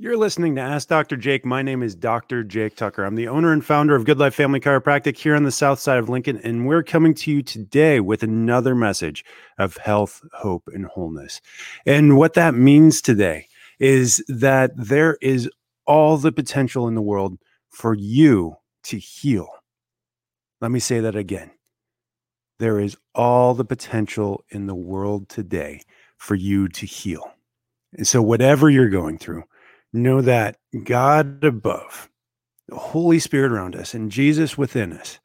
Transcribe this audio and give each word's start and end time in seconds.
You're 0.00 0.16
listening 0.16 0.54
to 0.54 0.60
Ask 0.60 0.86
Dr. 0.86 1.16
Jake. 1.16 1.44
My 1.44 1.60
name 1.60 1.82
is 1.82 1.96
Dr. 1.96 2.44
Jake 2.44 2.76
Tucker. 2.76 3.02
I'm 3.02 3.16
the 3.16 3.26
owner 3.26 3.52
and 3.52 3.64
founder 3.64 3.96
of 3.96 4.04
Good 4.04 4.16
Life 4.16 4.32
Family 4.32 4.60
Chiropractic 4.60 5.16
here 5.18 5.34
on 5.34 5.42
the 5.42 5.50
south 5.50 5.80
side 5.80 5.98
of 5.98 6.08
Lincoln. 6.08 6.40
And 6.44 6.68
we're 6.68 6.84
coming 6.84 7.14
to 7.14 7.32
you 7.32 7.42
today 7.42 7.98
with 7.98 8.22
another 8.22 8.76
message 8.76 9.24
of 9.58 9.76
health, 9.78 10.22
hope, 10.34 10.68
and 10.72 10.86
wholeness. 10.86 11.40
And 11.84 12.16
what 12.16 12.34
that 12.34 12.54
means 12.54 13.02
today 13.02 13.48
is 13.80 14.24
that 14.28 14.70
there 14.76 15.18
is 15.20 15.50
all 15.84 16.16
the 16.16 16.30
potential 16.30 16.86
in 16.86 16.94
the 16.94 17.02
world 17.02 17.36
for 17.68 17.92
you 17.92 18.54
to 18.84 18.98
heal. 18.98 19.48
Let 20.60 20.70
me 20.70 20.78
say 20.78 21.00
that 21.00 21.16
again. 21.16 21.50
There 22.60 22.78
is 22.78 22.96
all 23.16 23.52
the 23.52 23.64
potential 23.64 24.44
in 24.50 24.68
the 24.68 24.76
world 24.76 25.28
today 25.28 25.82
for 26.18 26.36
you 26.36 26.68
to 26.68 26.86
heal. 26.86 27.32
And 27.94 28.06
so, 28.06 28.22
whatever 28.22 28.70
you're 28.70 28.90
going 28.90 29.18
through, 29.18 29.42
know 29.92 30.20
that 30.20 30.58
God 30.84 31.42
above, 31.44 32.08
the 32.68 32.76
Holy 32.76 33.18
Spirit 33.18 33.52
around 33.52 33.74
us, 33.74 33.94
and 33.94 34.10
Jesus 34.10 34.58
within 34.58 34.92
us, 34.92 35.18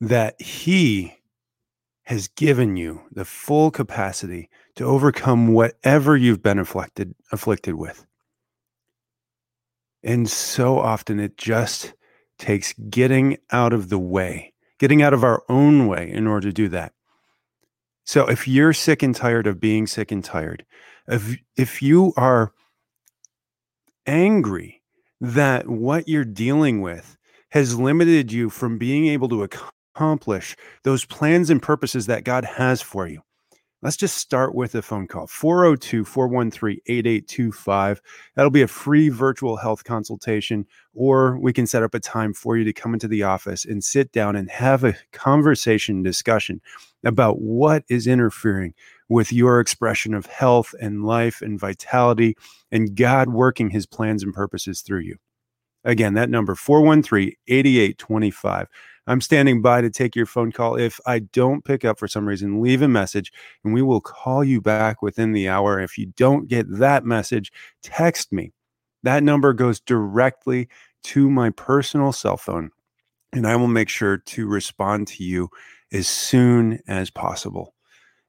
that 0.00 0.40
He 0.40 1.14
has 2.04 2.28
given 2.28 2.76
you 2.76 3.02
the 3.10 3.24
full 3.24 3.70
capacity 3.70 4.48
to 4.76 4.84
overcome 4.84 5.48
whatever 5.48 6.16
you've 6.16 6.42
been 6.42 6.58
afflicted 6.58 7.14
afflicted 7.32 7.74
with. 7.74 8.06
And 10.04 10.30
so 10.30 10.78
often 10.78 11.18
it 11.18 11.36
just 11.36 11.94
takes 12.38 12.72
getting 12.74 13.38
out 13.50 13.72
of 13.72 13.88
the 13.88 13.98
way, 13.98 14.52
getting 14.78 15.02
out 15.02 15.14
of 15.14 15.24
our 15.24 15.42
own 15.48 15.88
way 15.88 16.08
in 16.08 16.28
order 16.28 16.48
to 16.48 16.52
do 16.52 16.68
that. 16.68 16.92
So 18.04 18.28
if 18.28 18.46
you're 18.46 18.72
sick 18.72 19.02
and 19.02 19.14
tired 19.14 19.48
of 19.48 19.58
being 19.58 19.88
sick 19.88 20.12
and 20.12 20.22
tired, 20.22 20.64
if 21.08 21.36
if 21.56 21.82
you 21.82 22.12
are 22.16 22.52
angry 24.06 24.82
that 25.20 25.68
what 25.68 26.08
you're 26.08 26.24
dealing 26.24 26.80
with 26.80 27.16
has 27.50 27.78
limited 27.78 28.32
you 28.32 28.50
from 28.50 28.78
being 28.78 29.06
able 29.06 29.28
to 29.28 29.42
accomplish 29.42 30.56
those 30.84 31.04
plans 31.04 31.50
and 31.50 31.62
purposes 31.62 32.06
that 32.06 32.24
God 32.24 32.44
has 32.44 32.82
for 32.82 33.06
you. 33.06 33.22
Let's 33.82 33.96
just 33.96 34.16
start 34.16 34.54
with 34.54 34.74
a 34.74 34.80
phone 34.80 35.06
call 35.06 35.26
402 35.26 36.04
413 36.04 36.80
8825. 36.86 38.00
That'll 38.34 38.50
be 38.50 38.62
a 38.62 38.68
free 38.68 39.10
virtual 39.10 39.56
health 39.56 39.84
consultation, 39.84 40.66
or 40.94 41.38
we 41.38 41.52
can 41.52 41.66
set 41.66 41.82
up 41.82 41.94
a 41.94 42.00
time 42.00 42.32
for 42.32 42.56
you 42.56 42.64
to 42.64 42.72
come 42.72 42.94
into 42.94 43.06
the 43.06 43.22
office 43.22 43.66
and 43.66 43.84
sit 43.84 44.12
down 44.12 44.34
and 44.34 44.50
have 44.50 44.82
a 44.82 44.96
conversation 45.12 46.02
discussion 46.02 46.62
about 47.04 47.40
what 47.40 47.84
is 47.90 48.06
interfering 48.06 48.72
with 49.10 49.30
your 49.30 49.60
expression 49.60 50.14
of 50.14 50.24
health 50.24 50.74
and 50.80 51.04
life 51.04 51.42
and 51.42 51.60
vitality 51.60 52.34
and 52.72 52.96
God 52.96 53.28
working 53.28 53.68
his 53.68 53.84
plans 53.84 54.22
and 54.22 54.32
purposes 54.32 54.80
through 54.80 55.00
you. 55.00 55.16
Again, 55.84 56.14
that 56.14 56.30
number 56.30 56.54
413 56.54 57.34
8825. 57.46 58.68
I'm 59.06 59.20
standing 59.20 59.62
by 59.62 59.80
to 59.80 59.90
take 59.90 60.16
your 60.16 60.26
phone 60.26 60.52
call. 60.52 60.76
If 60.76 61.00
I 61.06 61.20
don't 61.20 61.64
pick 61.64 61.84
up 61.84 61.98
for 61.98 62.08
some 62.08 62.26
reason, 62.26 62.60
leave 62.60 62.82
a 62.82 62.88
message 62.88 63.32
and 63.64 63.72
we 63.72 63.82
will 63.82 64.00
call 64.00 64.42
you 64.42 64.60
back 64.60 65.02
within 65.02 65.32
the 65.32 65.48
hour. 65.48 65.80
If 65.80 65.96
you 65.96 66.06
don't 66.16 66.48
get 66.48 66.66
that 66.78 67.04
message, 67.04 67.52
text 67.82 68.32
me. 68.32 68.52
That 69.02 69.22
number 69.22 69.52
goes 69.52 69.80
directly 69.80 70.68
to 71.04 71.30
my 71.30 71.50
personal 71.50 72.12
cell 72.12 72.36
phone 72.36 72.70
and 73.32 73.46
I 73.46 73.54
will 73.56 73.68
make 73.68 73.88
sure 73.88 74.16
to 74.16 74.46
respond 74.48 75.06
to 75.08 75.24
you 75.24 75.50
as 75.92 76.08
soon 76.08 76.80
as 76.88 77.10
possible. 77.10 77.74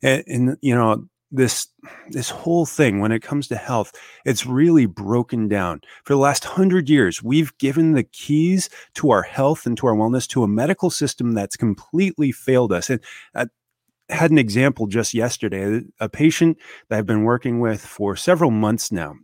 And, 0.04 0.24
and, 0.28 0.58
you 0.62 0.76
know, 0.76 1.08
this 1.32 1.68
this 2.10 2.30
whole 2.30 2.66
thing 2.66 3.00
when 3.00 3.12
it 3.12 3.22
comes 3.22 3.48
to 3.48 3.56
health 3.56 3.92
it's 4.26 4.46
really 4.46 4.86
broken 4.86 5.48
down 5.48 5.82
for 6.06 6.14
the 6.14 6.20
last 6.20 6.46
100 6.46 6.90
years 6.90 7.22
we've 7.22 7.58
given 7.58 7.94
the 7.94 8.04
keys 8.04 8.70
to 8.94 9.12
our 9.12 9.24
health 9.24 9.66
and 9.66 9.78
to 9.78 9.88
our 9.88 9.96
wellness 9.96 10.28
to 10.28 10.44
a 10.44 10.48
medical 10.48 10.90
system 10.90 11.34
that's 11.34 11.58
completely 11.58 12.32
failed 12.32 12.72
us 12.72 12.90
and 12.90 13.02
I 13.36 13.48
had 14.10 14.32
an 14.32 14.38
example 14.38 14.88
just 14.88 15.14
yesterday 15.14 15.82
a 16.00 16.08
patient 16.08 16.58
that 16.90 16.98
I've 17.00 17.06
been 17.06 17.24
working 17.24 17.60
with 17.60 17.82
for 17.82 18.16
several 18.16 18.52
months 18.52 18.92
now 18.92 19.16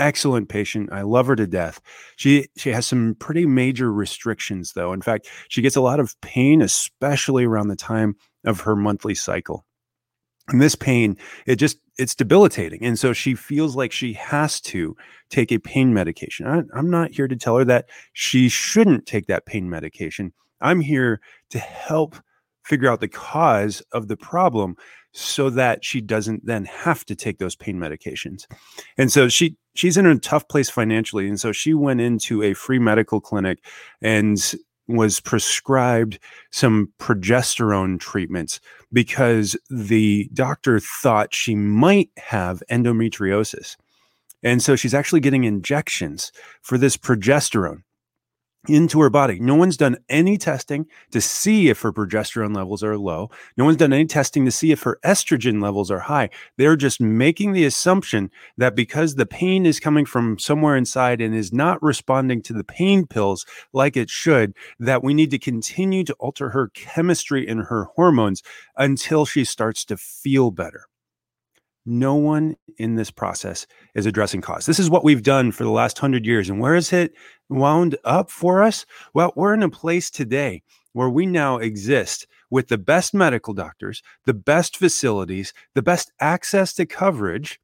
excellent 0.00 0.48
patient. 0.48 0.90
I 0.92 1.02
love 1.02 1.26
her 1.26 1.36
to 1.36 1.46
death. 1.46 1.80
She 2.16 2.48
she 2.56 2.70
has 2.70 2.86
some 2.86 3.16
pretty 3.18 3.46
major 3.46 3.92
restrictions 3.92 4.72
though. 4.72 4.92
In 4.92 5.02
fact, 5.02 5.28
she 5.48 5.62
gets 5.62 5.76
a 5.76 5.80
lot 5.80 6.00
of 6.00 6.18
pain 6.22 6.62
especially 6.62 7.44
around 7.44 7.68
the 7.68 7.76
time 7.76 8.16
of 8.44 8.60
her 8.60 8.74
monthly 8.74 9.14
cycle. 9.14 9.66
And 10.50 10.60
this 10.60 10.74
pain, 10.74 11.16
it 11.46 11.56
just 11.56 11.78
it's 11.96 12.14
debilitating. 12.14 12.84
And 12.84 12.98
so 12.98 13.12
she 13.12 13.34
feels 13.34 13.76
like 13.76 13.92
she 13.92 14.14
has 14.14 14.60
to 14.62 14.96
take 15.28 15.52
a 15.52 15.58
pain 15.58 15.94
medication. 15.94 16.46
I, 16.46 16.62
I'm 16.76 16.90
not 16.90 17.12
here 17.12 17.28
to 17.28 17.36
tell 17.36 17.56
her 17.58 17.64
that 17.66 17.88
she 18.14 18.48
shouldn't 18.48 19.06
take 19.06 19.26
that 19.26 19.46
pain 19.46 19.68
medication. 19.70 20.32
I'm 20.60 20.80
here 20.80 21.20
to 21.50 21.58
help 21.58 22.16
figure 22.64 22.90
out 22.90 23.00
the 23.00 23.08
cause 23.08 23.82
of 23.92 24.08
the 24.08 24.16
problem 24.16 24.76
so 25.12 25.50
that 25.50 25.84
she 25.84 26.00
doesn't 26.00 26.46
then 26.46 26.64
have 26.64 27.04
to 27.04 27.16
take 27.16 27.38
those 27.38 27.56
pain 27.56 27.76
medications. 27.76 28.46
And 28.96 29.10
so 29.10 29.28
she 29.28 29.56
she's 29.74 29.96
in 29.96 30.06
a 30.06 30.18
tough 30.18 30.48
place 30.48 30.70
financially 30.70 31.28
and 31.28 31.38
so 31.38 31.52
she 31.52 31.74
went 31.74 32.00
into 32.00 32.42
a 32.42 32.54
free 32.54 32.78
medical 32.78 33.20
clinic 33.20 33.64
and 34.00 34.54
was 34.96 35.20
prescribed 35.20 36.18
some 36.50 36.92
progesterone 36.98 37.98
treatments 37.98 38.60
because 38.92 39.56
the 39.68 40.28
doctor 40.32 40.80
thought 40.80 41.34
she 41.34 41.54
might 41.54 42.10
have 42.16 42.62
endometriosis. 42.70 43.76
And 44.42 44.62
so 44.62 44.74
she's 44.76 44.94
actually 44.94 45.20
getting 45.20 45.44
injections 45.44 46.32
for 46.62 46.78
this 46.78 46.96
progesterone 46.96 47.82
into 48.68 49.00
her 49.00 49.10
body. 49.10 49.40
No 49.40 49.54
one's 49.54 49.76
done 49.76 49.96
any 50.08 50.36
testing 50.36 50.86
to 51.12 51.20
see 51.20 51.68
if 51.68 51.80
her 51.80 51.92
progesterone 51.92 52.54
levels 52.54 52.82
are 52.82 52.98
low. 52.98 53.30
No 53.56 53.64
one's 53.64 53.78
done 53.78 53.92
any 53.92 54.06
testing 54.06 54.44
to 54.44 54.50
see 54.50 54.70
if 54.70 54.82
her 54.82 54.98
estrogen 55.04 55.62
levels 55.62 55.90
are 55.90 56.00
high. 56.00 56.28
They're 56.58 56.76
just 56.76 57.00
making 57.00 57.52
the 57.52 57.64
assumption 57.64 58.30
that 58.58 58.76
because 58.76 59.14
the 59.14 59.26
pain 59.26 59.64
is 59.64 59.80
coming 59.80 60.04
from 60.04 60.38
somewhere 60.38 60.76
inside 60.76 61.20
and 61.20 61.34
is 61.34 61.52
not 61.52 61.82
responding 61.82 62.42
to 62.42 62.52
the 62.52 62.64
pain 62.64 63.06
pills 63.06 63.46
like 63.72 63.96
it 63.96 64.10
should, 64.10 64.54
that 64.78 65.02
we 65.02 65.14
need 65.14 65.30
to 65.30 65.38
continue 65.38 66.04
to 66.04 66.14
alter 66.14 66.50
her 66.50 66.68
chemistry 66.68 67.46
and 67.48 67.64
her 67.64 67.84
hormones 67.96 68.42
until 68.76 69.24
she 69.24 69.44
starts 69.44 69.84
to 69.86 69.96
feel 69.96 70.50
better 70.50 70.89
no 71.86 72.14
one 72.14 72.56
in 72.78 72.96
this 72.96 73.10
process 73.10 73.66
is 73.94 74.06
addressing 74.06 74.40
cause. 74.40 74.66
This 74.66 74.78
is 74.78 74.90
what 74.90 75.04
we've 75.04 75.22
done 75.22 75.52
for 75.52 75.64
the 75.64 75.70
last 75.70 75.98
hundred 75.98 76.26
years. 76.26 76.48
And 76.48 76.60
where 76.60 76.74
has 76.74 76.92
it 76.92 77.12
wound 77.48 77.96
up 78.04 78.30
for 78.30 78.62
us? 78.62 78.86
Well, 79.14 79.32
we're 79.36 79.54
in 79.54 79.62
a 79.62 79.70
place 79.70 80.10
today 80.10 80.62
where 80.92 81.10
we 81.10 81.26
now 81.26 81.58
exist 81.58 82.26
with 82.50 82.68
the 82.68 82.78
best 82.78 83.14
medical 83.14 83.54
doctors, 83.54 84.02
the 84.26 84.34
best 84.34 84.76
facilities, 84.76 85.52
the 85.74 85.82
best 85.82 86.12
access 86.20 86.74
to 86.74 86.86
coverage, 86.86 87.60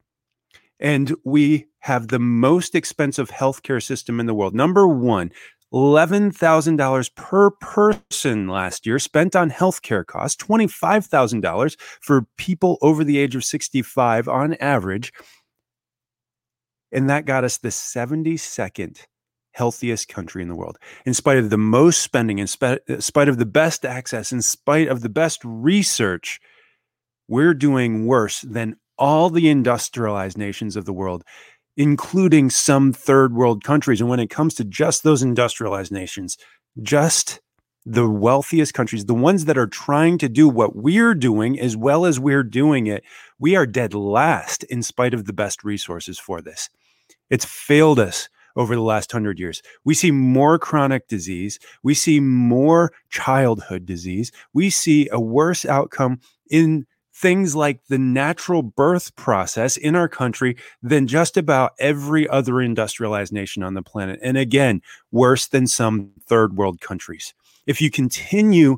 and 0.78 1.14
we 1.24 1.66
have 1.80 2.08
the 2.08 2.18
most 2.18 2.74
expensive 2.74 3.30
healthcare 3.30 3.82
system 3.82 4.20
in 4.20 4.26
the 4.26 4.34
world. 4.34 4.54
Number 4.54 4.86
one, 4.86 5.30
$11,000 5.72 7.14
per 7.14 7.50
person 7.50 8.48
last 8.48 8.86
year 8.86 8.98
spent 8.98 9.34
on 9.34 9.50
healthcare 9.50 10.06
costs, 10.06 10.42
$25,000 10.42 11.76
for 12.00 12.26
people 12.36 12.78
over 12.82 13.04
the 13.04 13.18
age 13.18 13.34
of 13.34 13.44
65 13.44 14.28
on 14.28 14.54
average. 14.54 15.12
And 16.92 17.10
that 17.10 17.26
got 17.26 17.44
us 17.44 17.58
the 17.58 17.68
72nd 17.68 19.06
healthiest 19.52 20.08
country 20.08 20.42
in 20.42 20.48
the 20.48 20.54
world. 20.54 20.78
In 21.06 21.14
spite 21.14 21.38
of 21.38 21.50
the 21.50 21.56
most 21.56 22.02
spending, 22.02 22.38
in 22.38 22.46
uh, 22.60 22.76
spite 23.00 23.28
of 23.28 23.38
the 23.38 23.46
best 23.46 23.84
access, 23.84 24.30
in 24.30 24.42
spite 24.42 24.88
of 24.88 25.00
the 25.00 25.08
best 25.08 25.40
research, 25.44 26.40
we're 27.26 27.54
doing 27.54 28.06
worse 28.06 28.42
than 28.42 28.76
all 28.98 29.30
the 29.30 29.48
industrialized 29.48 30.38
nations 30.38 30.76
of 30.76 30.84
the 30.84 30.92
world 30.92 31.24
including 31.76 32.50
some 32.50 32.92
third 32.92 33.34
world 33.34 33.62
countries. 33.62 34.00
And 34.00 34.08
when 34.08 34.20
it 34.20 34.30
comes 34.30 34.54
to 34.54 34.64
just 34.64 35.02
those 35.02 35.22
industrialized 35.22 35.92
nations, 35.92 36.38
just 36.82 37.40
the 37.84 38.08
wealthiest 38.08 38.74
countries, 38.74 39.04
the 39.04 39.14
ones 39.14 39.44
that 39.44 39.58
are 39.58 39.66
trying 39.66 40.18
to 40.18 40.28
do 40.28 40.48
what 40.48 40.74
we're 40.74 41.14
doing 41.14 41.58
as 41.60 41.76
well 41.76 42.04
as 42.04 42.18
we're 42.18 42.42
doing 42.42 42.86
it, 42.86 43.04
we 43.38 43.54
are 43.54 43.66
dead 43.66 43.94
last 43.94 44.64
in 44.64 44.82
spite 44.82 45.14
of 45.14 45.26
the 45.26 45.32
best 45.32 45.62
resources 45.62 46.18
for 46.18 46.40
this. 46.40 46.68
It's 47.30 47.44
failed 47.44 48.00
us 48.00 48.28
over 48.56 48.74
the 48.74 48.82
last 48.82 49.12
hundred 49.12 49.38
years. 49.38 49.62
We 49.84 49.94
see 49.94 50.10
more 50.10 50.58
chronic 50.58 51.06
disease. 51.08 51.58
We 51.82 51.94
see 51.94 52.20
more 52.20 52.92
childhood 53.10 53.86
disease. 53.86 54.32
We 54.52 54.70
see 54.70 55.08
a 55.12 55.20
worse 55.20 55.64
outcome 55.64 56.20
in 56.50 56.86
things 57.16 57.56
like 57.56 57.80
the 57.88 57.98
natural 57.98 58.62
birth 58.62 59.16
process 59.16 59.78
in 59.78 59.96
our 59.96 60.08
country 60.08 60.56
than 60.82 61.06
just 61.06 61.36
about 61.36 61.72
every 61.78 62.28
other 62.28 62.60
industrialized 62.60 63.32
nation 63.32 63.62
on 63.62 63.72
the 63.72 63.82
planet. 63.82 64.20
And 64.22 64.36
again, 64.36 64.82
worse 65.10 65.46
than 65.46 65.66
some 65.66 66.10
third 66.26 66.56
world 66.56 66.80
countries. 66.80 67.32
If 67.66 67.80
you 67.80 67.90
continue 67.90 68.76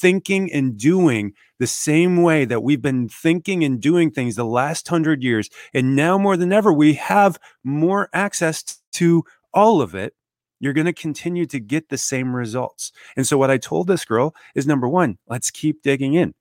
thinking 0.00 0.52
and 0.52 0.76
doing 0.76 1.32
the 1.58 1.66
same 1.66 2.22
way 2.22 2.44
that 2.44 2.62
we've 2.62 2.82
been 2.82 3.08
thinking 3.08 3.62
and 3.62 3.80
doing 3.80 4.10
things 4.10 4.34
the 4.34 4.44
last 4.44 4.88
hundred 4.88 5.22
years, 5.22 5.48
and 5.72 5.94
now 5.94 6.18
more 6.18 6.36
than 6.36 6.52
ever, 6.52 6.72
we 6.72 6.94
have 6.94 7.38
more 7.64 8.10
access 8.12 8.62
to 8.94 9.24
all 9.54 9.80
of 9.80 9.94
it, 9.94 10.12
you're 10.58 10.72
going 10.72 10.86
to 10.86 10.92
continue 10.92 11.46
to 11.46 11.60
get 11.60 11.88
the 11.88 11.98
same 11.98 12.34
results. 12.34 12.92
And 13.16 13.26
so, 13.26 13.38
what 13.38 13.50
I 13.50 13.58
told 13.58 13.86
this 13.86 14.04
girl 14.04 14.34
is 14.54 14.66
number 14.66 14.88
one, 14.88 15.18
let's 15.28 15.50
keep 15.50 15.82
digging 15.82 16.14
in. 16.14 16.34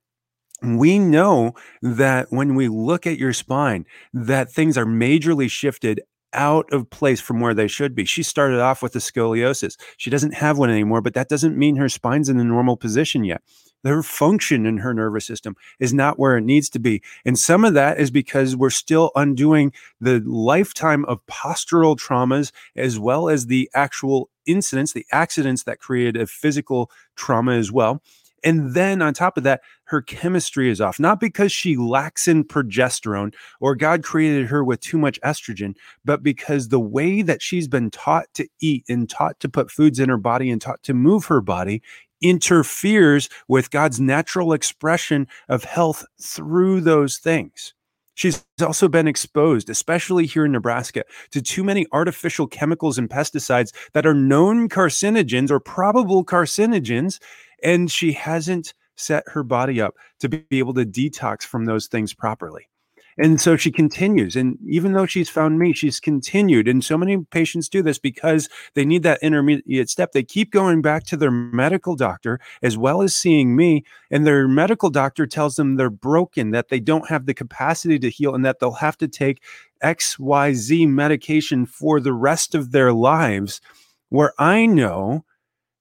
We 0.62 1.00
know 1.00 1.54
that 1.82 2.28
when 2.32 2.56
we 2.56 2.68
look 2.68 3.06
at 3.06 3.18
your 3.18 3.34
spine, 3.34 3.86
that 4.14 4.52
things 4.52 4.78
are 4.78 4.86
majorly 4.86 5.50
shifted 5.50 6.02
out 6.36 6.72
of 6.72 6.90
place 6.90 7.22
from 7.22 7.40
where 7.40 7.54
they 7.54 7.68
should 7.68 7.96
be. 7.96 8.06
She 8.06 8.22
started 8.22 8.60
off 8.60 8.84
with 8.84 8.96
a 8.96 9.00
scoliosis. 9.00 9.78
She 9.98 10.10
doesn't 10.10 10.34
have 10.34 10.58
one 10.58 10.70
anymore, 10.70 11.02
but 11.02 11.14
that 11.14 11.30
doesn't 11.30 11.58
mean 11.58 11.78
her 11.78 11.90
spine's 11.90 12.30
in 12.30 12.38
the 12.38 12.44
normal 12.44 12.78
position 12.78 13.24
yet. 13.24 13.42
Her 13.84 14.04
function 14.04 14.66
in 14.66 14.78
her 14.78 14.94
nervous 14.94 15.26
system 15.26 15.56
is 15.80 15.94
not 15.94 16.18
where 16.18 16.38
it 16.38 16.44
needs 16.44 16.70
to 16.72 16.80
be. 16.80 17.04
And 17.24 17.38
some 17.38 17.64
of 17.64 17.76
that 17.76 18.00
is 18.00 18.10
because 18.12 18.56
we're 18.56 18.72
still 18.72 19.12
undoing 19.16 19.72
the 20.02 20.22
lifetime 20.26 21.06
of 21.06 21.26
postural 21.28 21.96
traumas 21.96 22.52
as 22.76 23.00
well 23.00 23.30
as 23.30 23.46
the 23.46 23.70
actual 23.76 24.30
incidents, 24.48 24.94
the 24.94 25.06
accidents 25.12 25.64
that 25.64 25.80
created 25.80 26.18
a 26.18 26.28
physical 26.28 26.90
trauma 27.16 27.54
as 27.54 27.72
well. 27.72 28.02
And 28.44 28.74
then 28.74 29.02
on 29.02 29.14
top 29.14 29.38
of 29.38 29.44
that, 29.44 29.62
her 29.86 30.02
chemistry 30.02 30.70
is 30.70 30.82
off, 30.82 31.00
not 31.00 31.20
because 31.20 31.52
she 31.52 31.78
lacks 31.78 32.28
in 32.28 32.44
progesterone 32.44 33.34
or 33.60 33.76
God 33.76 34.04
created 34.04 34.48
her 34.48 34.64
with 34.64 34.82
too 34.82 34.98
much 34.98 35.20
estrogen, 35.22 35.76
but 36.04 36.22
because 36.22 36.68
the 36.68 36.80
way 36.80 37.22
that 37.22 37.42
she's 37.42 37.68
been 37.68 37.90
taught 37.90 38.26
to 38.36 38.48
eat 38.60 38.86
and 38.88 39.10
taught 39.10 39.40
to 39.40 39.50
put 39.50 39.72
foods 39.72 40.00
in 40.00 40.10
her 40.10 40.18
body 40.18 40.50
and 40.50 40.62
taught 40.62 40.84
to 40.84 40.94
move 40.94 41.26
her 41.26 41.42
body 41.42 41.82
interferes 42.22 43.30
with 43.48 43.72
God's 43.72 44.00
natural 44.00 44.54
expression 44.54 45.28
of 45.50 45.64
health 45.64 46.06
through 46.20 46.82
those 46.82 47.18
things. 47.18 47.74
She's 48.16 48.46
also 48.62 48.88
been 48.88 49.10
exposed, 49.10 49.70
especially 49.70 50.26
here 50.26 50.46
in 50.46 50.54
Nebraska, 50.54 51.04
to 51.32 51.42
too 51.42 51.66
many 51.66 51.86
artificial 51.92 52.48
chemicals 52.48 52.98
and 52.98 53.10
pesticides 53.10 53.74
that 53.94 54.06
are 54.06 54.14
known 54.14 54.70
carcinogens 54.70 55.52
or 55.52 55.60
probable 55.60 56.24
carcinogens 56.24 57.20
and 57.66 57.92
she 57.92 58.14
hasn't 58.14 58.74
set 58.96 59.24
her 59.28 59.44
body 59.44 59.82
up 59.82 59.96
to 60.20 60.30
be 60.30 60.46
able 60.52 60.74
to 60.76 60.86
detox 60.86 61.42
from 61.42 61.66
those 61.66 61.88
things 61.88 62.14
properly. 62.14 62.70
And 63.18 63.40
so 63.40 63.56
she 63.56 63.72
continues. 63.72 64.36
And 64.36 64.58
even 64.68 64.92
though 64.92 65.06
she's 65.06 65.30
found 65.30 65.58
me, 65.58 65.72
she's 65.72 66.02
continued. 66.02 66.68
And 66.68 66.84
so 66.84 66.98
many 66.98 67.18
patients 67.32 67.70
do 67.70 67.82
this 67.82 67.98
because 67.98 68.50
they 68.74 68.84
need 68.84 69.04
that 69.04 69.24
intermediate 69.24 69.90
step. 69.90 70.12
They 70.12 70.24
keep 70.24 70.52
going 70.52 70.82
back 70.82 71.06
to 71.06 71.18
their 71.18 71.32
medical 71.32 71.96
doctor 71.96 72.42
as 72.62 72.78
well 72.78 73.02
as 73.02 73.16
seeing 73.16 73.56
me. 73.56 73.86
And 74.12 74.28
their 74.28 74.50
medical 74.50 74.90
doctor 74.90 75.26
tells 75.26 75.56
them 75.56 75.76
they're 75.76 75.90
broken, 75.90 76.52
that 76.52 76.68
they 76.68 76.82
don't 76.82 77.08
have 77.08 77.26
the 77.26 77.34
capacity 77.34 77.98
to 78.00 78.10
heal, 78.10 78.36
and 78.36 78.44
that 78.44 78.60
they'll 78.60 78.74
have 78.74 78.98
to 78.98 79.08
take 79.08 79.42
XYZ 79.82 80.88
medication 80.90 81.66
for 81.66 82.02
the 82.02 82.14
rest 82.14 82.54
of 82.54 82.72
their 82.72 82.92
lives. 82.92 83.62
Where 84.10 84.34
I 84.38 84.66
know 84.66 85.24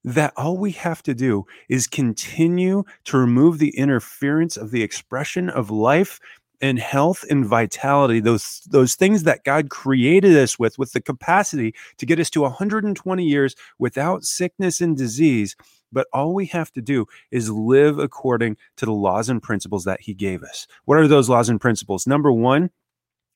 that 0.04 0.32
all 0.36 0.56
we 0.56 0.72
have 0.72 1.02
to 1.02 1.14
do 1.14 1.46
is 1.68 1.86
continue 1.86 2.84
to 3.04 3.16
remove 3.16 3.58
the 3.58 3.76
interference 3.76 4.56
of 4.56 4.70
the 4.70 4.82
expression 4.82 5.48
of 5.48 5.70
life 5.70 6.20
and 6.60 6.78
health 6.78 7.24
and 7.28 7.44
vitality 7.44 8.20
those 8.20 8.62
those 8.70 8.94
things 8.94 9.24
that 9.24 9.44
God 9.44 9.70
created 9.70 10.36
us 10.36 10.58
with 10.58 10.78
with 10.78 10.92
the 10.92 11.00
capacity 11.00 11.74
to 11.98 12.06
get 12.06 12.20
us 12.20 12.30
to 12.30 12.42
120 12.42 13.24
years 13.24 13.56
without 13.78 14.24
sickness 14.24 14.80
and 14.80 14.96
disease. 14.96 15.56
But 15.92 16.06
all 16.12 16.32
we 16.32 16.46
have 16.46 16.72
to 16.72 16.82
do 16.82 17.06
is 17.30 17.50
live 17.50 17.98
according 17.98 18.56
to 18.76 18.86
the 18.86 18.92
laws 18.92 19.28
and 19.28 19.42
principles 19.42 19.84
that 19.84 20.00
he 20.00 20.14
gave 20.14 20.42
us. 20.42 20.66
What 20.86 20.98
are 20.98 21.08
those 21.08 21.28
laws 21.28 21.48
and 21.48 21.60
principles? 21.60 22.06
Number 22.06 22.32
1 22.32 22.70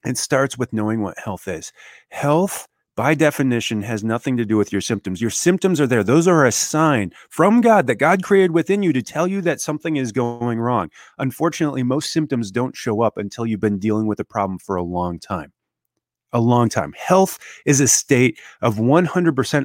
it 0.04 0.16
starts 0.16 0.56
with 0.56 0.72
knowing 0.72 1.02
what 1.02 1.18
health 1.18 1.48
is. 1.48 1.72
Health 2.10 2.68
by 2.98 3.14
definition 3.14 3.82
has 3.82 4.02
nothing 4.02 4.36
to 4.36 4.44
do 4.44 4.56
with 4.56 4.72
your 4.72 4.80
symptoms. 4.80 5.20
Your 5.20 5.30
symptoms 5.30 5.80
are 5.80 5.86
there. 5.86 6.02
Those 6.02 6.26
are 6.26 6.44
a 6.44 6.50
sign 6.50 7.12
from 7.30 7.60
God 7.60 7.86
that 7.86 7.94
God 7.94 8.24
created 8.24 8.50
within 8.50 8.82
you 8.82 8.92
to 8.92 9.02
tell 9.02 9.28
you 9.28 9.40
that 9.42 9.60
something 9.60 9.94
is 9.94 10.10
going 10.10 10.58
wrong. 10.58 10.90
Unfortunately, 11.16 11.84
most 11.84 12.12
symptoms 12.12 12.50
don't 12.50 12.76
show 12.76 13.00
up 13.02 13.16
until 13.16 13.46
you've 13.46 13.60
been 13.60 13.78
dealing 13.78 14.08
with 14.08 14.18
a 14.18 14.24
problem 14.24 14.58
for 14.58 14.74
a 14.74 14.82
long 14.82 15.20
time. 15.20 15.52
A 16.32 16.40
long 16.40 16.68
time. 16.68 16.92
Health 16.98 17.38
is 17.64 17.78
a 17.78 17.86
state 17.86 18.36
of 18.62 18.78
100% 18.78 19.06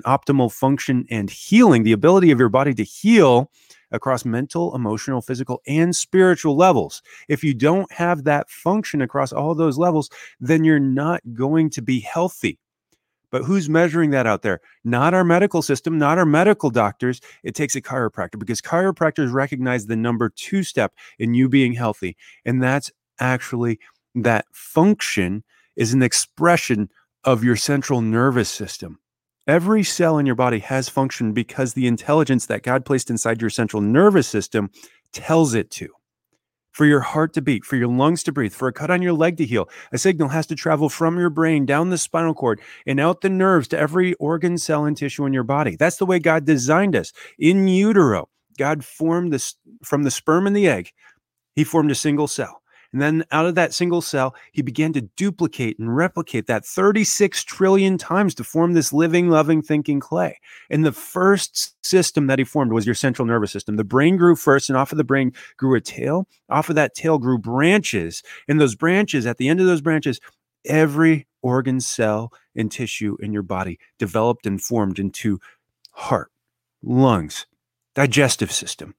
optimal 0.03 0.53
function 0.53 1.07
and 1.09 1.27
healing, 1.27 1.81
the 1.81 1.91
ability 1.91 2.30
of 2.30 2.38
your 2.38 2.50
body 2.50 2.75
to 2.75 2.83
heal 2.83 3.50
across 3.89 4.25
mental, 4.25 4.75
emotional, 4.75 5.24
physical, 5.24 5.59
and 5.65 5.95
spiritual 5.95 6.56
levels. 6.56 7.01
If 7.27 7.44
you 7.44 7.56
don't 7.56 7.91
have 7.94 8.25
that 8.25 8.51
function 8.51 9.01
across 9.01 9.33
all 9.33 9.56
those 9.56 9.80
levels, 9.80 10.12
then 10.39 10.63
you're 10.63 10.77
not 10.80 11.21
going 11.33 11.71
to 11.71 11.81
be 11.81 12.00
healthy. 12.00 12.59
But 13.33 13.45
who's 13.45 13.68
measuring 13.68 14.12
that 14.12 14.27
out 14.27 14.44
there? 14.44 14.62
Not 14.83 15.15
our 15.15 15.24
medical 15.24 15.63
system, 15.63 15.97
not 15.97 16.19
our 16.19 16.25
medical 16.25 16.69
doctors. 16.69 17.19
It 17.44 17.56
takes 17.56 17.75
a 17.75 17.81
chiropractor 17.81 18.38
because 18.38 18.62
chiropractors 18.62 19.33
recognize 19.33 19.88
the 19.88 19.95
number 19.95 20.30
two 20.30 20.62
step 20.62 20.94
in 21.18 21.33
you 21.33 21.50
being 21.50 21.74
healthy. 21.74 22.15
And 22.45 22.62
that's 22.62 22.91
actually 23.19 23.80
that 24.13 24.45
function 24.51 25.44
is 25.75 25.95
an 25.95 26.03
expression 26.03 26.91
of 27.24 27.44
your 27.44 27.56
central 27.56 28.01
nervous 28.01 28.50
system. 28.50 29.00
Every 29.47 29.81
cell 29.81 30.19
in 30.19 30.27
your 30.27 30.35
body 30.35 30.59
has 30.59 30.88
function 30.88 31.33
because 31.33 31.74
the 31.74 31.88
intelligence 31.88 32.45
that 32.45 32.62
God 32.62 32.85
placed 32.85 33.09
inside 33.09 33.41
your 33.41 33.50
central 33.50 33.81
nervous 33.81 34.27
system 34.27 34.69
tells 35.12 35.56
it 35.56 35.71
to 35.71 35.89
for 36.74 36.86
your 36.86 37.00
heart 37.00 37.34
to 37.34 37.42
beat, 37.42 37.64
for 37.64 37.78
your 37.78 37.88
lungs 37.88 38.24
to 38.24 38.31
breathe, 38.31 38.54
for 38.54 38.68
a 38.68 38.74
cut 38.74 38.92
on 38.92 39.02
your 39.02 39.14
leg 39.14 39.38
to 39.38 39.46
heal. 39.46 39.70
A 39.92 39.98
signal 39.98 40.30
has 40.30 40.46
to 40.48 40.56
travel 40.56 40.90
from 40.90 41.18
your 41.18 41.30
brain 41.30 41.66
down 41.66 41.90
the 41.90 41.98
spinal 41.98 42.34
cord 42.34 42.60
and 42.86 43.00
out 43.00 43.22
the 43.22 43.30
nerves 43.30 43.68
to 43.70 43.80
every 43.80 44.14
organ, 44.16 44.58
cell, 44.58 44.86
and 44.86 44.98
tissue 44.98 45.25
in 45.25 45.34
your 45.34 45.44
body. 45.44 45.75
That's 45.78 45.98
the 45.98 46.06
way 46.06 46.20
God 46.20 46.46
designed 46.46 46.96
us. 46.96 47.14
In 47.40 47.68
utero, 47.68 48.28
God 48.58 48.84
formed 48.84 49.31
this 49.31 49.56
from 49.84 50.04
the 50.04 50.12
sperm 50.12 50.48
and 50.48 50.56
the 50.56 50.68
egg, 50.68 50.92
He 51.56 51.64
formed 51.64 51.92
a 51.92 51.96
single 51.96 52.28
cell. 52.28 52.62
And 52.94 53.01
then 53.01 53.25
out 53.31 53.48
of 53.48 53.56
that 53.56 53.74
single 53.74 54.01
cell, 54.01 54.36
he 54.51 54.62
began 54.62 54.94
to 54.94 55.01
duplicate 55.01 55.80
and 55.80 55.95
replicate 55.95 56.45
that 56.45 56.66
36 56.66 57.44
trillion 57.44 57.98
times 57.98 58.36
to 58.36 58.44
form 58.44 58.74
this 58.74 58.94
living, 58.94 59.30
loving, 59.30 59.62
thinking 59.63 60.00
clay. 60.00 60.40
And 60.69 60.86
the 60.86 60.92
first 60.92 61.75
system 61.84 62.28
that 62.28 62.40
he 62.40 62.45
formed 62.45 62.72
was 62.72 62.86
your 62.86 62.95
central 62.95 63.25
nervous 63.25 63.51
system. 63.51 63.75
The 63.75 63.84
brain 63.84 64.16
grew 64.16 64.36
first, 64.36 64.69
and 64.69 64.78
off 64.78 64.92
of 64.92 64.98
the 64.98 65.04
brain 65.04 65.34
grew 65.57 65.75
a 65.75 65.81
tail. 65.81 66.28
Off 66.50 66.69
of 66.69 66.75
that 66.75 66.94
tail 66.94 67.18
grew 67.18 67.40
branches. 67.40 68.22
And 68.48 68.62
those 68.62 68.75
branches, 68.75 69.25
at 69.25 69.38
the 69.38 69.50
end 69.50 69.60
of 69.60 69.66
those 69.66 69.81
branches, 69.81 70.19
every 70.66 71.28
organ, 71.42 71.80
cell, 71.80 72.31
and 72.56 72.71
tissue 72.71 73.18
in 73.19 73.33
your 73.33 73.44
body 73.44 73.80
developed 73.97 74.45
and 74.45 74.62
formed 74.62 75.00
into 75.00 75.40
heart, 75.92 76.31
lungs, 76.81 77.47
digestive 77.95 78.52
system, 78.52 78.95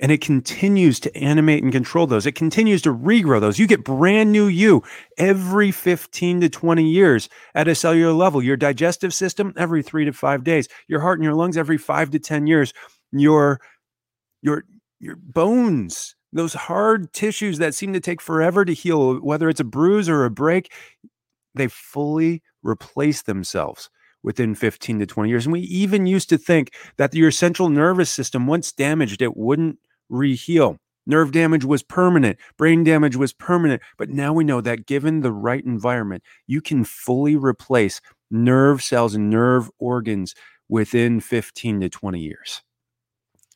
and 0.00 0.10
it 0.10 0.20
continues 0.20 0.98
to 1.00 1.16
animate 1.16 1.62
and 1.62 1.72
control 1.72 2.06
those. 2.06 2.26
It 2.26 2.32
continues 2.32 2.82
to 2.82 2.94
regrow 2.94 3.40
those. 3.40 3.58
You 3.58 3.66
get 3.66 3.84
brand 3.84 4.32
new 4.32 4.46
you 4.46 4.82
every 5.18 5.70
15 5.70 6.40
to 6.40 6.48
20 6.48 6.84
years 6.84 7.28
at 7.54 7.68
a 7.68 7.74
cellular 7.74 8.12
level. 8.12 8.42
Your 8.42 8.56
digestive 8.56 9.14
system 9.14 9.52
every 9.56 9.82
3 9.82 10.04
to 10.06 10.12
5 10.12 10.44
days. 10.44 10.68
Your 10.88 11.00
heart 11.00 11.18
and 11.18 11.24
your 11.24 11.34
lungs 11.34 11.56
every 11.56 11.78
5 11.78 12.10
to 12.10 12.18
10 12.18 12.46
years. 12.46 12.72
Your 13.12 13.60
your 14.42 14.64
your 14.98 15.16
bones, 15.16 16.16
those 16.32 16.54
hard 16.54 17.12
tissues 17.12 17.58
that 17.58 17.74
seem 17.74 17.92
to 17.92 18.00
take 18.00 18.20
forever 18.20 18.64
to 18.64 18.72
heal, 18.72 19.16
whether 19.18 19.48
it's 19.48 19.60
a 19.60 19.64
bruise 19.64 20.08
or 20.08 20.24
a 20.24 20.30
break, 20.30 20.72
they 21.54 21.68
fully 21.68 22.42
replace 22.62 23.22
themselves 23.22 23.90
within 24.24 24.54
15 24.54 24.98
to 24.98 25.06
20 25.06 25.28
years. 25.28 25.46
And 25.46 25.52
we 25.52 25.60
even 25.60 26.06
used 26.06 26.28
to 26.30 26.38
think 26.38 26.72
that 26.96 27.14
your 27.14 27.30
central 27.30 27.68
nervous 27.68 28.10
system, 28.10 28.46
once 28.48 28.72
damaged, 28.72 29.22
it 29.22 29.36
wouldn't 29.36 29.78
reheal. 30.10 30.78
Nerve 31.06 31.32
damage 31.32 31.66
was 31.66 31.82
permanent, 31.82 32.38
brain 32.56 32.82
damage 32.82 33.14
was 33.14 33.34
permanent. 33.34 33.82
But 33.98 34.08
now 34.08 34.32
we 34.32 34.42
know 34.42 34.60
that 34.62 34.86
given 34.86 35.20
the 35.20 35.32
right 35.32 35.64
environment, 35.64 36.24
you 36.46 36.60
can 36.60 36.82
fully 36.82 37.36
replace 37.36 38.00
nerve 38.30 38.82
cells 38.82 39.14
and 39.14 39.30
nerve 39.30 39.70
organs 39.78 40.34
within 40.68 41.20
15 41.20 41.82
to 41.82 41.88
20 41.90 42.18
years. 42.18 42.62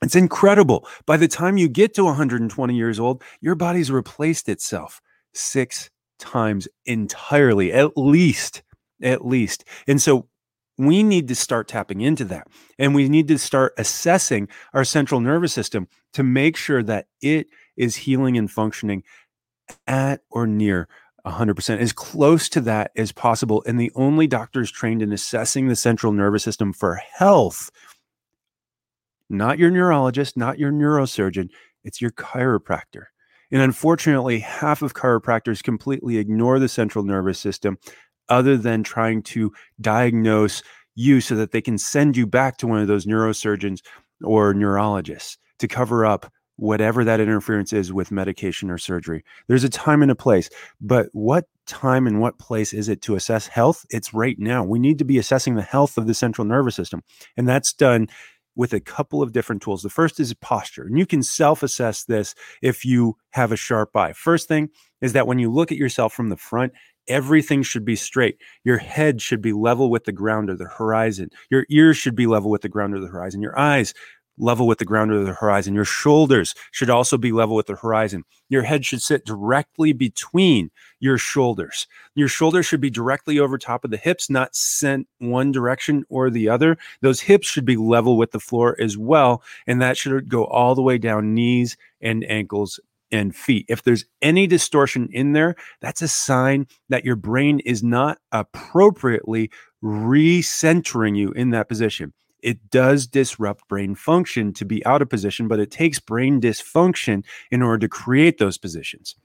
It's 0.03 0.15
incredible. 0.15 0.87
By 1.07 1.17
the 1.17 1.27
time 1.27 1.57
you 1.57 1.69
get 1.69 1.95
to 1.95 2.05
120 2.05 2.77
years 2.77 3.01
old, 3.01 3.25
your 3.41 3.55
body's 3.55 3.91
replaced 3.91 4.49
itself 4.49 5.01
six 5.33 5.91
times 6.19 6.69
entirely, 6.85 7.73
at 7.73 7.97
least. 7.97 8.63
At 9.03 9.25
least. 9.25 9.65
And 9.87 10.03
so 10.03 10.29
we 10.79 11.03
need 11.03 11.29
to 11.29 11.35
start 11.35 11.69
tapping 11.69 12.01
into 12.01 12.25
that. 12.27 12.47
And 12.79 12.95
we 12.95 13.09
need 13.09 13.29
to 13.29 13.39
start 13.39 13.75
assessing 13.77 14.49
our 14.73 14.85
central 14.85 15.21
nervous 15.21 15.53
system 15.53 15.89
to 16.15 16.23
make 16.23 16.57
sure 16.57 16.83
that 16.85 17.07
it 17.21 17.49
is 17.77 17.97
healing 17.97 18.39
and 18.39 18.51
functioning 18.51 19.03
at 19.87 20.21
or 20.31 20.47
near 20.47 20.89
100%, 21.27 21.79
as 21.79 21.93
close 21.93 22.49
to 22.49 22.61
that 22.63 22.93
as 22.97 23.13
possible. 23.13 23.63
And 23.67 23.79
the 23.79 23.93
only 23.95 24.27
doctors 24.27 24.71
trained 24.71 25.03
in 25.03 25.13
assessing 25.13 25.69
the 25.69 25.77
central 25.77 26.13
nervous 26.13 26.43
system 26.43 26.73
for 26.73 26.95
health 26.95 27.71
not 29.31 29.59
your 29.59 29.71
neurologist, 29.71 30.37
not 30.37 30.59
your 30.59 30.73
neurosurgeon, 30.73 31.51
it's 31.85 32.01
your 32.01 32.11
chiropractor. 32.11 33.05
And 33.51 33.63
unfortunately, 33.63 34.41
half 34.41 34.83
of 34.83 34.95
chiropractors 34.95 35.63
completely 35.63 36.19
ignore 36.19 36.59
the 36.59 36.69
central 36.69 37.05
nervous 37.05 37.39
system 37.39 37.79
other 38.29 38.57
than 38.57 38.83
trying 38.83 39.23
to 39.23 39.53
diagnose 39.81 40.63
you 40.95 41.21
so 41.21 41.37
that 41.37 41.53
they 41.53 41.61
can 41.61 41.79
send 41.79 42.17
you 42.17 42.27
back 42.27 42.57
to 42.59 42.67
one 42.67 42.81
of 42.81 42.89
those 42.89 43.07
neurosurgeons 43.07 43.81
or 44.25 44.53
neurologists 44.53 45.39
to 45.59 45.69
cover 45.69 46.05
up 46.05 46.33
whatever 46.57 47.05
that 47.05 47.21
interference 47.21 47.73
is 47.73 47.93
with 47.93 48.11
medication 48.11 48.69
or 48.69 48.79
surgery. 48.79 49.25
There's 49.47 49.63
a 49.63 49.69
time 49.69 50.03
and 50.03 50.11
a 50.11 50.17
place, 50.17 50.51
but 50.81 51.09
what 51.13 51.45
time 51.67 52.07
and 52.07 52.21
what 52.21 52.39
place 52.39 52.73
is 52.73 52.89
it 52.89 53.01
to 53.03 53.15
assess 53.15 53.47
health? 53.47 53.87
It's 53.91 54.13
right 54.13 54.37
now. 54.39 54.65
We 54.65 54.81
need 54.81 54.99
to 54.99 55.05
be 55.05 55.19
assessing 55.19 55.55
the 55.55 55.63
health 55.63 55.97
of 55.97 56.09
the 56.09 56.15
central 56.15 56.45
nervous 56.45 56.75
system, 56.75 57.03
and 57.37 57.49
that's 57.49 57.73
done 57.73 58.09
with 58.57 58.73
a 58.73 58.81
couple 58.81 59.23
of 59.23 59.33
different 59.33 59.63
tools. 59.63 59.83
The 59.83 59.89
first 59.89 60.19
is 60.19 60.35
posture, 60.35 60.83
and 60.83 60.99
you 60.99 61.07
can 61.07 61.23
self 61.23 61.63
assess 61.63 62.05
this 62.05 62.35
if 62.61 62.85
you 62.85 63.17
have 63.31 63.53
a 63.53 63.57
sharp 63.57 63.97
eye. 63.97 64.13
First 64.13 64.49
thing 64.49 64.71
is 65.01 65.13
that 65.13 65.29
when 65.29 65.39
you 65.39 65.53
look 65.53 65.71
at 65.71 65.79
yourself 65.79 66.13
from 66.13 66.29
the 66.29 66.37
front, 66.37 66.73
everything 67.09 67.63
should 67.63 67.85
be 67.85 67.97
straight. 67.97 68.39
Your 68.65 68.79
head 68.79 69.21
should 69.21 69.43
be 69.43 69.53
level 69.53 69.91
with 69.91 70.05
the 70.05 70.13
ground 70.13 70.51
or 70.51 70.57
the 70.57 70.69
horizon. 70.69 71.31
Your 71.51 71.67
ears 71.71 71.97
should 71.97 72.15
be 72.15 72.27
level 72.27 72.51
with 72.51 72.63
the 72.63 72.69
ground 72.69 72.95
or 72.95 73.01
the 73.01 73.09
horizon. 73.09 73.43
Your 73.43 73.59
eyes 73.59 73.95
level 74.39 74.67
with 74.67 74.79
the 74.79 74.85
ground 74.85 75.11
or 75.11 75.25
the 75.25 75.33
horizon. 75.33 75.75
Your 75.75 75.85
shoulders 75.85 76.55
should 76.71 76.91
also 76.91 77.19
be 77.19 77.33
level 77.33 77.57
with 77.57 77.67
the 77.67 77.75
horizon. 77.75 78.25
Your 78.49 78.63
head 78.63 78.85
should 78.85 79.03
sit 79.03 79.25
directly 79.25 79.93
between 79.93 80.71
your 81.01 81.19
shoulders. 81.19 81.87
Your 82.15 82.29
shoulders 82.29 82.67
should 82.67 82.81
be 82.81 82.91
directly 82.91 83.39
over 83.39 83.59
top 83.59 83.85
of 83.85 83.91
the 83.91 83.97
hips, 83.97 84.31
not 84.31 84.55
sent 84.55 85.07
one 85.19 85.53
direction 85.53 86.05
or 86.09 86.31
the 86.31 86.49
other. 86.49 86.79
Those 87.01 87.21
hips 87.21 87.47
should 87.47 87.65
be 87.65 87.77
level 87.77 88.17
with 88.17 88.31
the 88.31 88.41
floor 88.41 88.77
as 88.81 88.97
well. 88.97 89.43
And 89.67 89.83
that 89.83 89.97
should 89.97 90.29
go 90.29 90.45
all 90.45 90.75
the 90.75 90.83
way 90.83 90.99
down 90.99 91.35
knees 91.35 91.77
and 92.01 92.25
ankles 92.29 92.81
and 93.11 93.35
feet. 93.35 93.67
If 93.69 93.83
there's 93.83 94.05
any 94.23 94.47
distortion 94.47 95.09
in 95.13 95.33
there, 95.33 95.55
that's 95.81 96.03
a 96.03 96.09
sign 96.09 96.67
that 96.89 97.05
your 97.05 97.17
brain 97.17 97.61
is 97.61 97.83
not 97.83 98.19
appropriately 98.33 99.51
recentering 99.83 101.17
you 101.17 101.31
in 101.33 101.51
that 101.51 101.69
position 101.69 102.13
it 102.43 102.71
does 102.71 103.07
disrupt 103.07 103.69
brain 103.69 103.95
function 103.95 104.53
to 104.55 104.65
be 104.65 104.85
out 104.87 105.03
of 105.03 105.11
position, 105.11 105.49
but 105.49 105.61
it 105.61 105.71
takes 105.71 105.99
brain 105.99 106.41
dysfunction 106.41 107.25
in 107.51 107.63
order 107.63 107.79
to 107.79 107.89
create 107.89 108.39
those 108.39 108.59
positions. 108.59 109.17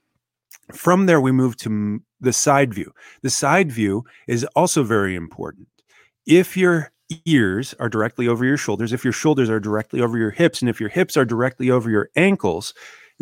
From 0.74 1.06
there, 1.06 1.22
we 1.22 1.32
move 1.32 1.58
to 1.58 2.02
the 2.22 2.34
side 2.34 2.74
view. 2.74 2.92
The 3.22 3.30
side 3.30 3.72
view 3.72 4.06
is 4.28 4.46
also 4.56 4.84
very 4.84 5.16
important. 5.16 5.68
If 6.26 6.56
your 6.56 6.92
ears 7.26 7.76
are 7.80 7.90
directly 7.90 8.28
over 8.28 8.46
your 8.46 8.58
shoulders, 8.58 8.94
if 8.94 9.04
your 9.04 9.14
shoulders 9.14 9.50
are 9.50 9.60
directly 9.60 10.02
over 10.02 10.18
your 10.18 10.32
hips, 10.32 10.62
and 10.62 10.70
if 10.70 10.80
your 10.80 10.90
hips 10.90 11.18
are 11.18 11.26
directly 11.26 11.70
over 11.70 11.90
your 11.90 12.10
ankles, 12.16 12.74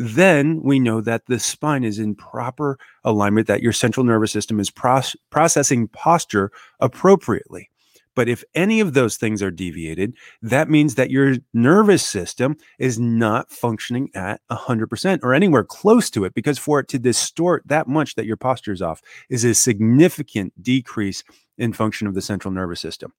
then 0.01 0.61
we 0.63 0.79
know 0.79 0.99
that 1.01 1.27
the 1.27 1.39
spine 1.39 1.83
is 1.83 1.99
in 1.99 2.15
proper 2.15 2.79
alignment, 3.03 3.47
that 3.47 3.61
your 3.61 3.73
central 3.73 4.03
nervous 4.05 4.31
system 4.31 4.59
is 4.59 4.71
processing 4.71 5.87
posture 5.89 6.51
appropriately. 6.79 7.69
But 8.13 8.27
if 8.27 8.43
any 8.55 8.81
of 8.81 8.93
those 8.93 9.15
things 9.15 9.41
are 9.41 9.51
deviated, 9.51 10.15
that 10.41 10.69
means 10.69 10.95
that 10.95 11.11
your 11.11 11.37
nervous 11.53 12.05
system 12.05 12.57
is 12.77 12.99
not 12.99 13.51
functioning 13.51 14.09
at 14.13 14.41
100% 14.51 15.19
or 15.23 15.33
anywhere 15.33 15.63
close 15.63 16.09
to 16.09 16.25
it, 16.25 16.33
because 16.33 16.57
for 16.57 16.79
it 16.81 16.89
to 16.89 16.99
distort 16.99 17.63
that 17.67 17.87
much 17.87 18.15
that 18.15 18.25
your 18.25 18.35
posture 18.35 18.73
is 18.73 18.81
off 18.81 19.01
is 19.29 19.45
a 19.45 19.53
significant 19.53 20.51
decrease 20.61 21.23
in 21.57 21.71
function 21.71 22.05
of 22.05 22.13
the 22.13 22.21
central 22.21 22.53
nervous 22.53 22.81
system. 22.81 23.13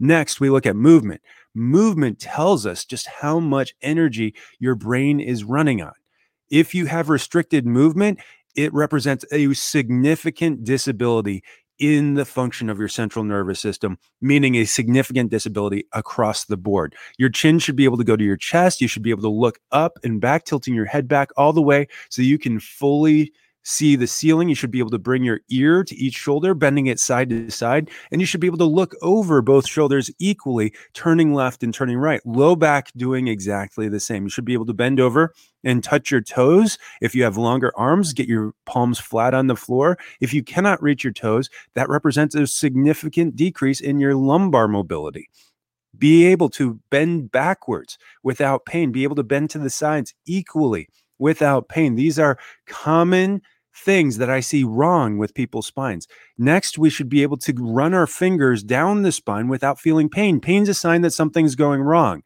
Next, 0.00 0.40
we 0.40 0.48
look 0.48 0.64
at 0.64 0.76
movement. 0.76 1.20
Movement 1.54 2.18
tells 2.18 2.64
us 2.64 2.84
just 2.84 3.06
how 3.06 3.40
much 3.40 3.74
energy 3.82 4.34
your 4.58 4.76
brain 4.76 5.20
is 5.20 5.44
running 5.44 5.82
on. 5.82 5.92
If 6.50 6.74
you 6.74 6.86
have 6.86 7.08
restricted 7.08 7.66
movement, 7.66 8.18
it 8.56 8.72
represents 8.72 9.24
a 9.32 9.52
significant 9.54 10.64
disability 10.64 11.42
in 11.78 12.14
the 12.14 12.24
function 12.24 12.68
of 12.68 12.78
your 12.78 12.88
central 12.88 13.24
nervous 13.24 13.60
system, 13.60 13.98
meaning 14.20 14.56
a 14.56 14.64
significant 14.64 15.30
disability 15.30 15.86
across 15.92 16.44
the 16.44 16.56
board. 16.56 16.96
Your 17.18 17.28
chin 17.28 17.58
should 17.58 17.76
be 17.76 17.84
able 17.84 17.98
to 17.98 18.04
go 18.04 18.16
to 18.16 18.24
your 18.24 18.36
chest. 18.36 18.80
You 18.80 18.88
should 18.88 19.02
be 19.02 19.10
able 19.10 19.22
to 19.22 19.28
look 19.28 19.60
up 19.70 19.98
and 20.02 20.20
back, 20.20 20.44
tilting 20.44 20.74
your 20.74 20.86
head 20.86 21.06
back 21.06 21.30
all 21.36 21.52
the 21.52 21.62
way 21.62 21.86
so 22.10 22.22
you 22.22 22.38
can 22.38 22.58
fully 22.58 23.32
see 23.62 23.96
the 23.96 24.06
ceiling. 24.06 24.48
You 24.48 24.54
should 24.54 24.70
be 24.70 24.78
able 24.78 24.90
to 24.90 24.98
bring 24.98 25.24
your 25.24 25.40
ear 25.50 25.84
to 25.84 25.96
each 25.96 26.14
shoulder, 26.14 26.54
bending 26.54 26.86
it 26.86 26.98
side 26.98 27.30
to 27.30 27.50
side. 27.50 27.90
And 28.10 28.20
you 28.20 28.26
should 28.26 28.40
be 28.40 28.46
able 28.46 28.58
to 28.58 28.64
look 28.64 28.94
over 29.02 29.42
both 29.42 29.66
shoulders 29.66 30.10
equally, 30.18 30.72
turning 30.94 31.34
left 31.34 31.62
and 31.62 31.72
turning 31.72 31.98
right. 31.98 32.20
Low 32.24 32.56
back 32.56 32.90
doing 32.96 33.28
exactly 33.28 33.88
the 33.88 34.00
same. 34.00 34.24
You 34.24 34.30
should 34.30 34.44
be 34.44 34.54
able 34.54 34.66
to 34.66 34.74
bend 34.74 35.00
over 35.00 35.34
and 35.64 35.82
touch 35.82 36.10
your 36.10 36.20
toes. 36.20 36.78
If 37.00 37.14
you 37.14 37.22
have 37.24 37.36
longer 37.36 37.72
arms, 37.76 38.12
get 38.12 38.28
your 38.28 38.54
palms 38.64 38.98
flat 38.98 39.34
on 39.34 39.48
the 39.48 39.56
floor. 39.56 39.98
If 40.20 40.32
you 40.32 40.42
cannot 40.42 40.82
reach 40.82 41.04
your 41.04 41.12
toes, 41.12 41.50
that 41.74 41.88
represents 41.88 42.34
a 42.34 42.46
significant 42.46 43.36
decrease 43.36 43.80
in 43.80 44.00
your 44.00 44.14
lumbar 44.14 44.68
mobility 44.68 45.28
be 45.96 46.26
able 46.26 46.48
to 46.48 46.78
bend 46.90 47.32
backwards 47.32 47.98
without 48.22 48.64
pain, 48.64 48.92
be 48.92 49.02
able 49.02 49.16
to 49.16 49.22
bend 49.24 49.50
to 49.50 49.58
the 49.58 49.70
sides 49.70 50.14
equally 50.26 50.88
without 51.18 51.68
pain. 51.68 51.94
These 51.94 52.18
are 52.18 52.38
common 52.66 53.42
things 53.74 54.18
that 54.18 54.30
I 54.30 54.40
see 54.40 54.64
wrong 54.64 55.18
with 55.18 55.34
people's 55.34 55.66
spines. 55.66 56.08
Next, 56.36 56.78
we 56.78 56.90
should 56.90 57.08
be 57.08 57.22
able 57.22 57.36
to 57.38 57.54
run 57.56 57.94
our 57.94 58.06
fingers 58.06 58.62
down 58.62 59.02
the 59.02 59.12
spine 59.12 59.48
without 59.48 59.78
feeling 59.78 60.08
pain. 60.08 60.40
Pain's 60.40 60.68
a 60.68 60.74
sign 60.74 61.02
that 61.02 61.12
something's 61.12 61.54
going 61.54 61.80
wrong. 61.82 62.22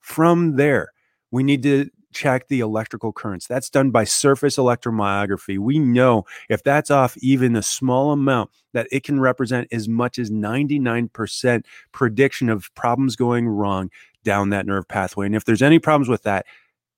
From 0.00 0.56
there, 0.56 0.92
we 1.30 1.42
need 1.42 1.62
to 1.62 1.90
check 2.12 2.48
the 2.48 2.60
electrical 2.60 3.12
currents. 3.12 3.46
That's 3.46 3.68
done 3.68 3.90
by 3.90 4.04
surface 4.04 4.56
electromyography. 4.56 5.58
We 5.58 5.78
know 5.78 6.24
if 6.48 6.62
that's 6.62 6.90
off 6.90 7.16
even 7.18 7.54
a 7.54 7.62
small 7.62 8.10
amount, 8.10 8.50
that 8.72 8.88
it 8.90 9.04
can 9.04 9.20
represent 9.20 9.68
as 9.70 9.88
much 9.88 10.18
as 10.18 10.30
99% 10.30 11.64
prediction 11.92 12.48
of 12.48 12.74
problems 12.74 13.16
going 13.16 13.46
wrong 13.46 13.90
down 14.24 14.50
that 14.50 14.66
nerve 14.66 14.88
pathway. 14.88 15.26
And 15.26 15.36
if 15.36 15.44
there's 15.44 15.62
any 15.62 15.78
problems 15.78 16.08
with 16.08 16.22
that, 16.22 16.46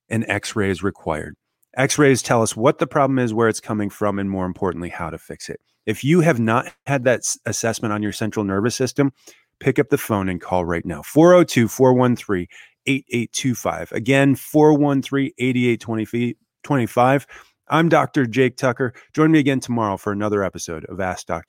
an 0.08 0.28
x 0.28 0.56
ray 0.56 0.70
is 0.70 0.82
required. 0.82 1.34
X 1.76 1.98
rays 1.98 2.22
tell 2.22 2.42
us 2.42 2.56
what 2.56 2.78
the 2.78 2.86
problem 2.86 3.18
is, 3.18 3.34
where 3.34 3.48
it's 3.48 3.60
coming 3.60 3.90
from, 3.90 4.18
and 4.18 4.30
more 4.30 4.46
importantly, 4.46 4.88
how 4.88 5.10
to 5.10 5.18
fix 5.18 5.48
it. 5.48 5.60
If 5.86 6.02
you 6.02 6.20
have 6.20 6.40
not 6.40 6.72
had 6.86 7.04
that 7.04 7.22
assessment 7.46 7.92
on 7.92 8.02
your 8.02 8.12
central 8.12 8.44
nervous 8.44 8.74
system, 8.74 9.12
pick 9.60 9.78
up 9.78 9.88
the 9.88 9.98
phone 9.98 10.28
and 10.28 10.40
call 10.40 10.64
right 10.64 10.84
now 10.84 11.02
402 11.02 11.68
413 11.68 12.46
8825. 12.86 13.92
Again, 13.92 14.34
413 14.34 15.32
8825. 15.38 17.26
I'm 17.70 17.88
Dr. 17.88 18.26
Jake 18.26 18.56
Tucker. 18.56 18.94
Join 19.14 19.30
me 19.30 19.38
again 19.38 19.60
tomorrow 19.60 19.98
for 19.98 20.12
another 20.12 20.42
episode 20.42 20.84
of 20.86 21.00
Ask 21.00 21.26
Dr. 21.26 21.36